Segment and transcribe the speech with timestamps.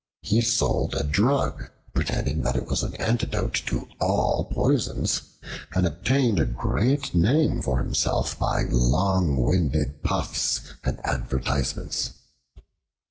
[0.23, 5.21] He sold a drug, pretending that it was an antidote to all poisons,
[5.75, 12.13] and obtained a great name for himself by long winded puffs and advertisements.